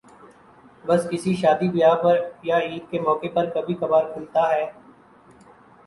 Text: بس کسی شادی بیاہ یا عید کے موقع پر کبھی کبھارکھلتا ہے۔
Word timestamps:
بس 0.85 1.01
کسی 1.09 1.33
شادی 1.35 1.67
بیاہ 1.69 2.03
یا 2.43 2.57
عید 2.59 2.89
کے 2.91 2.99
موقع 2.99 3.27
پر 3.33 3.49
کبھی 3.53 3.73
کبھارکھلتا 3.73 4.49
ہے۔ 4.49 4.65